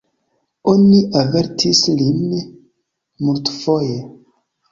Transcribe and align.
Oni 0.71 1.01
avertis 1.19 1.81
lin 1.99 2.25
multfoje! 3.27 4.01